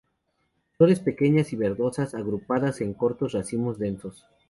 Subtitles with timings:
[0.71, 4.25] Flores pequeñas y verdosas, agrupadas en cortos racimos densos.